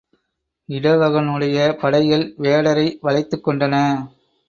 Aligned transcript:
இடவகனுடைய 0.69 1.77
படைகள் 1.77 2.25
வேடரை 2.37 2.97
வளைத்துக் 3.01 3.47
கொண்டன. 3.47 3.75